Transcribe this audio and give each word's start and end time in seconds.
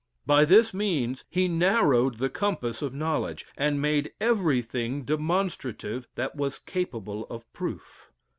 By 0.25 0.45
this 0.45 0.73
means 0.73 1.25
he 1.29 1.47
narrowed 1.47 2.15
the 2.17 2.27
compass 2.31 2.81
of 2.81 2.91
knowledge, 2.91 3.45
and 3.55 3.79
made 3.79 4.13
everything 4.19 5.03
demonstrative 5.05 6.07
that 6.15 6.35
was 6.35 6.57
capable 6.57 7.27
of 7.27 7.45
proof. 7.53 8.09